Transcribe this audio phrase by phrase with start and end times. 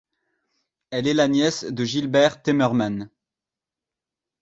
[0.89, 3.11] Elle est la nièce de Gilbert Temmerman.